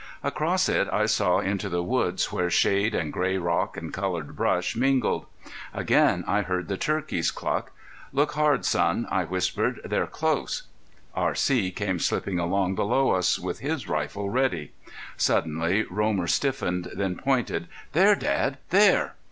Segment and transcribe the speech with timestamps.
[0.23, 4.75] Across it I saw into the woods where shade and gray rocks and colored brush
[4.75, 5.27] mingled.
[5.75, 7.71] Again I heard the turkeys cluck.
[8.11, 9.79] "Look hard, son," I whispered.
[9.85, 10.63] "They're close."
[11.13, 11.69] R.C.
[11.73, 14.71] came slipping along below us, with his rifle ready.
[15.17, 17.67] Suddenly Romer stiffened, then pointed.
[17.93, 18.15] "There!
[18.15, 18.57] Dad!
[18.71, 19.13] There!"